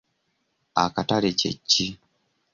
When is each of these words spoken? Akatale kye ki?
Akatale 0.83 1.29
kye 1.39 1.51
ki? 1.69 1.85